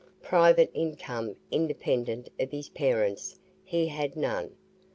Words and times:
Private 0.23 0.71
income, 0.73 1.35
independent 1.51 2.29
of 2.39 2.49
his 2.49 2.69
parents, 2.69 3.37
he 3.63 3.89
had 3.89 4.15
none. 4.15 4.55